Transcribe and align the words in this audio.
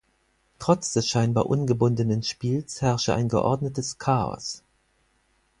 Trotz 0.57 0.93
des 0.93 1.07
scheinbar 1.07 1.45
ungebundenen 1.45 2.23
Spiels 2.23 2.81
herrsche 2.81 3.13
ein 3.13 3.29
geordnetes 3.29 3.99
Chaos. 3.99 4.63